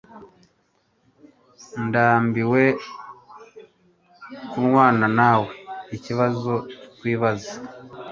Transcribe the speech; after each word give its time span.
Ndambiwe 1.85 2.63
kurwana 4.49 5.07
nawe 5.17 5.49
ikibazo 5.95 6.53
twibaza 6.95 7.53